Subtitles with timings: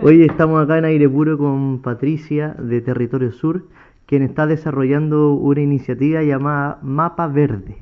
[0.02, 3.66] Hoy estamos acá en aire puro con Patricia de Territorio Sur,
[4.06, 7.76] quien está desarrollando una iniciativa llamada Mapa Verde.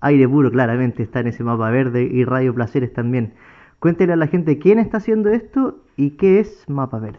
[0.00, 3.34] Aire puro, claramente, está en ese mapa verde y Radio Placeres también.
[3.80, 7.18] Cuéntele a la gente quién está haciendo esto y qué es Mapa Verde.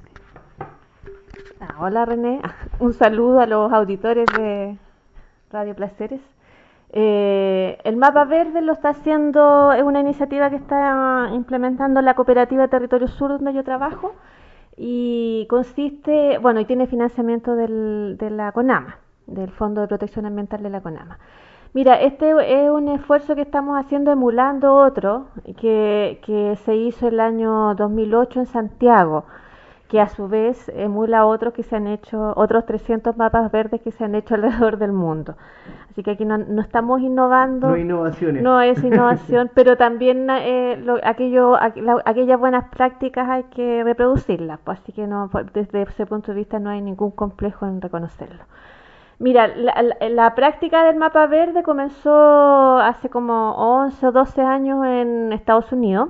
[1.60, 2.42] Ah, hola René,
[2.80, 4.78] un saludo a los auditores de
[5.52, 6.22] Radio Placeres.
[6.92, 12.68] Eh, el mapa verde lo está haciendo, es una iniciativa que está implementando la cooperativa
[12.68, 14.16] Territorio Sur donde yo trabajo
[14.76, 18.98] y consiste, bueno, y tiene financiamiento del, de la CONAMA,
[19.28, 21.20] del Fondo de Protección Ambiental de la CONAMA.
[21.74, 22.32] Mira, este
[22.64, 25.28] es un esfuerzo que estamos haciendo emulando otro
[25.58, 29.26] que, que se hizo el año 2008 en Santiago
[29.90, 33.92] que a su vez emula otros que se han hecho, otros 300 mapas verdes que
[33.92, 35.36] se han hecho alrededor del mundo.
[35.90, 37.70] Así que aquí no, estamos innovando.
[37.70, 38.44] No innovaciones.
[38.44, 41.58] No es innovación, pero también eh, aquello,
[42.06, 44.60] aquellas buenas prácticas hay que reproducirlas.
[44.64, 48.44] Pues, así que no, desde ese punto de vista no hay ningún complejo en reconocerlo.
[49.18, 55.34] Mira, la, la, práctica del mapa verde comenzó hace como 11 o 12 años en
[55.34, 56.10] Estados Unidos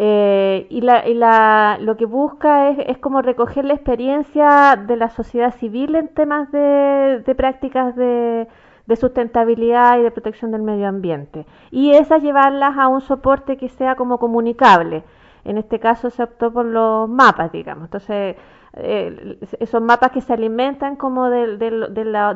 [0.00, 4.96] eh, y, la, y la, lo que busca es, es, como recoger la experiencia de
[4.96, 8.46] la sociedad civil en temas de, prácticas de,
[8.86, 11.46] de, sustentabilidad y de protección del medio ambiente.
[11.72, 15.02] Y esas llevarlas a un soporte que sea como comunicable.
[15.48, 17.84] En este caso se optó por los mapas, digamos.
[17.84, 18.36] Entonces,
[18.74, 21.70] eh, esos mapas que se alimentan como de,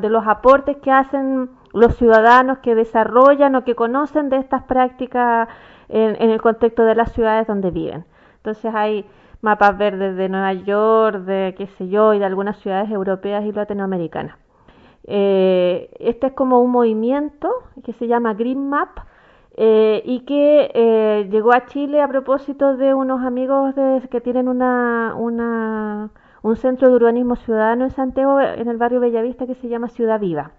[0.08, 5.46] los aportes que hacen los ciudadanos que desarrollan o que conocen de estas prácticas
[5.90, 8.06] en, el contexto de las ciudades donde viven.
[8.36, 9.05] Entonces hay
[9.42, 13.52] mapas verdes de Nueva York, de qué sé yo, y de algunas ciudades europeas y
[13.52, 14.38] latinoamericanas.
[15.05, 17.50] Eh, este es como un movimiento
[17.84, 19.00] que se llama Green Map
[19.56, 23.75] eh, y que eh, llegó a Chile a propósito de unos amigos
[24.11, 26.11] que tienen una, una,
[26.42, 30.19] un centro de urbanismo ciudadano en Santiago, en el barrio Bellavista, que se llama Ciudad
[30.20, 30.53] Viva.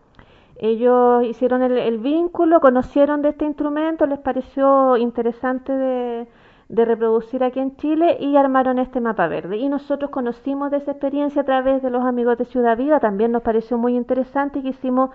[0.58, 6.28] Ellos hicieron el, vínculo, conocieron de este instrumento, les pareció interesante de,
[6.70, 9.58] reproducir aquí en Chile y armaron este mapa verde.
[9.58, 13.32] Y nosotros conocimos de esa experiencia a través de los amigos de Ciudad Viva, también
[13.32, 15.10] nos pareció muy interesante y hicimos,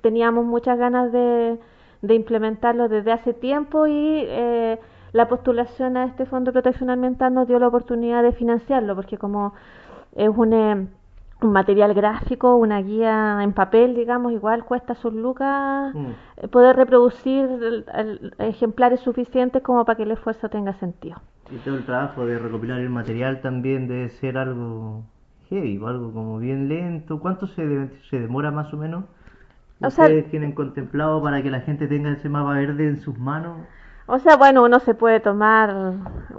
[0.00, 1.58] teníamos muchas ganas de,
[2.02, 4.78] implementarlo desde hace tiempo y eh,
[5.12, 9.18] la postulación a este Fondo de Protección Ambiental nos dio la oportunidad de financiarlo, porque
[9.18, 9.54] como
[10.14, 10.52] es un...
[10.52, 10.86] Eh,
[11.42, 16.48] un material gráfico, una guía en papel, digamos, igual cuesta sus lucas mm.
[16.50, 17.84] poder reproducir
[18.38, 21.16] ejemplares suficientes como para que el esfuerzo tenga sentido.
[21.50, 25.02] Y todo el trabajo de recopilar el material también debe ser algo
[25.50, 27.18] heavy, algo como bien lento.
[27.20, 29.04] ¿Cuánto se, se demora más o menos?
[29.88, 33.58] ¿Ustedes tienen contemplado para que la gente tenga ese mapa verde en sus manos?
[34.06, 35.70] O sea, bueno, uno se puede tomar,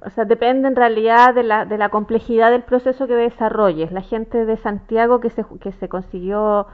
[0.06, 3.92] o sea, depende en realidad de la, de la complejidad del proceso que desarrolles.
[3.92, 6.68] La gente de Santiago que se, que se consiguió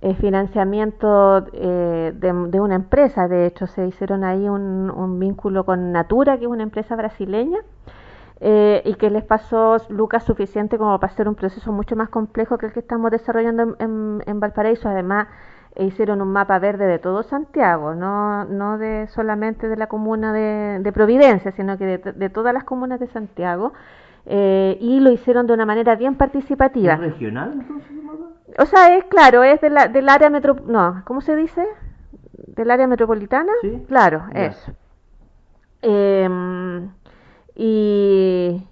[0.00, 5.64] eh, financiamiento eh, de, de, una empresa, de hecho se hicieron ahí un, un vínculo
[5.64, 7.58] con Natura, que es una empresa brasileña,
[8.40, 12.58] eh, y que les pasó lucas suficiente como para hacer un proceso mucho más complejo
[12.58, 14.88] que el que estamos desarrollando en, en, en Valparaíso.
[14.88, 15.26] Además,
[15.78, 20.32] e hicieron un mapa verde de todo Santiago, no, no de solamente de la comuna
[20.32, 23.72] de, Providencia, sino que de, todas las comunas de Santiago,
[24.26, 26.94] eh, y lo hicieron de una manera bien participativa.
[26.94, 27.92] ¿Es regional entonces?
[28.58, 31.64] O sea, es claro, es de la, del área metro, no, ¿cómo se dice?
[32.32, 33.84] Del área metropolitana, ¿Sí?
[33.86, 34.72] claro, eso.
[35.80, 36.90] Em,
[37.54, 38.66] y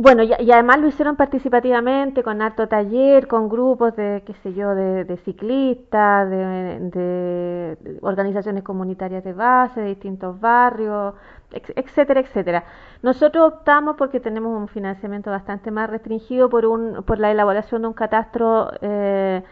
[0.00, 4.72] bueno, y, además lo hicieron participativamente, con alto taller, con grupos de, qué sé yo,
[4.76, 11.14] de, ciclistas, de, organizaciones comunitarias de base, de distintos barrios,
[11.50, 12.64] etcétera, etcétera.
[13.02, 17.88] Nosotros optamos porque tenemos un financiamiento bastante más restringido por, un, por la elaboración de
[17.88, 19.42] un catastro eh,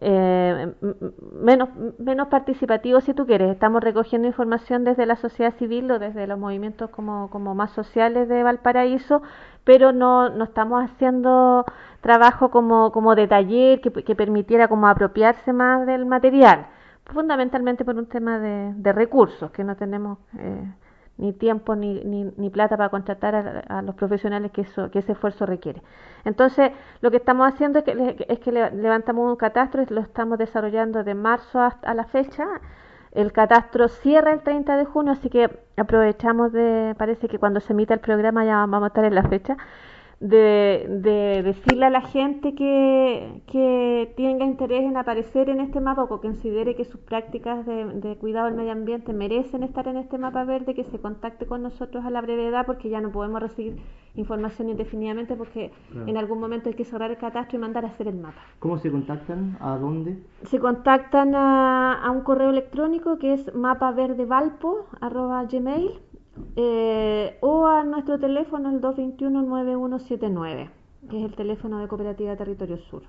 [0.00, 0.72] eh,
[1.40, 3.50] menos, menos participativo si tú quieres.
[3.50, 8.28] Estamos recogiendo información desde la sociedad civil o desde los movimientos como, como más sociales
[8.28, 9.22] de Valparaíso,
[9.64, 11.64] pero no, no estamos haciendo
[12.00, 16.66] trabajo como, como de taller que, que permitiera como apropiarse más del material,
[17.06, 20.18] fundamentalmente por un tema de, de recursos que no tenemos.
[20.38, 20.72] Eh,
[21.18, 25.12] ni tiempo ni, ni, ni plata para contratar a, los profesionales que, eso, que ese
[25.12, 25.82] esfuerzo requiere.
[26.24, 31.04] Entonces, lo que estamos haciendo es que, es que levantamos un catastro lo estamos desarrollando
[31.04, 32.46] de marzo hasta la fecha.
[33.12, 37.72] El catastro cierra el 30 de junio, así que aprovechamos de, parece que cuando se
[37.74, 39.56] emita el programa ya vamos a estar en la fecha.
[40.22, 46.08] De, decirle a la gente que, que, tenga interés en aparecer en este mapa o
[46.08, 50.44] que considere que sus prácticas de, cuidado del medio ambiente merecen estar en este mapa
[50.44, 53.82] verde, que se contacte con nosotros a la brevedad porque ya no podemos recibir
[54.14, 55.72] información indefinidamente porque
[56.06, 58.42] en algún momento hay que cerrar el catastro y mandar a hacer el mapa.
[58.60, 59.56] ¿Cómo se contactan?
[59.60, 60.22] ¿A dónde?
[60.44, 66.00] Se contactan a, a un correo electrónico que es mapaverdevalpo.gmail
[66.56, 70.70] eh, o a nuestro teléfono el 221-9179,
[71.10, 73.02] que es el teléfono de Cooperativa Territorio Sur.